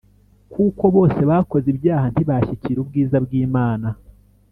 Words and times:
Kuko 0.53 0.83
bose 0.95 1.19
bakoze 1.29 1.67
ibyaha 1.73 2.07
ntibashyikira 2.13 2.77
ubwiza 2.81 3.17
bw’Imana 3.25 3.87